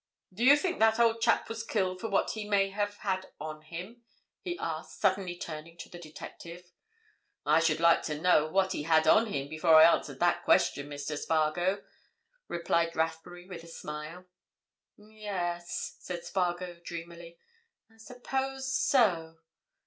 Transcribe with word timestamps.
"Do 0.33 0.43
you 0.43 0.57
think 0.57 0.79
that 0.79 0.97
old 0.99 1.21
chap 1.21 1.47
was 1.47 1.63
killed 1.63 2.01
for 2.01 2.09
what 2.09 2.31
he 2.31 2.43
may 2.49 2.71
have 2.71 2.97
had 2.97 3.31
on 3.39 3.61
him?" 3.61 4.01
he 4.41 4.57
asked, 4.57 4.99
suddenly 4.99 5.35
turning 5.37 5.73
on 5.79 5.91
the 5.91 5.99
detective. 5.99 6.71
"I 7.45 7.59
should 7.59 7.79
like 7.79 8.01
to 8.05 8.19
know 8.19 8.47
what 8.47 8.71
he 8.71 8.81
had 8.81 9.05
on 9.05 9.27
him 9.27 9.47
before 9.47 9.75
I 9.75 9.93
answered 9.93 10.19
that 10.19 10.43
question, 10.43 10.89
Mr. 10.89 11.19
Spargo," 11.19 11.83
replied 12.47 12.95
Rathbury, 12.95 13.47
with 13.47 13.63
a 13.63 13.67
smile. 13.67 14.25
"Yes," 14.97 15.97
said 15.99 16.25
Spargo, 16.25 16.79
dreamily. 16.83 17.37
"I 17.91 17.97
suppose 17.97 18.73
so. 18.75 19.37